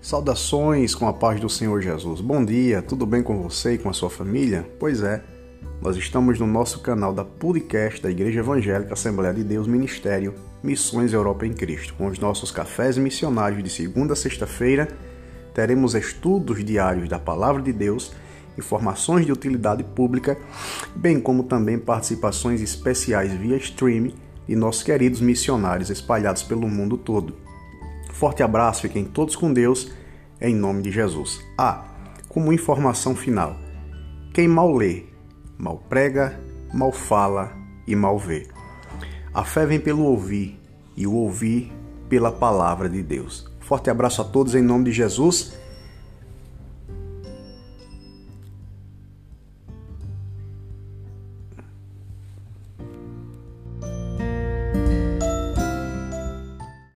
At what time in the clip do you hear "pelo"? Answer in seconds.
26.42-26.66, 39.80-40.02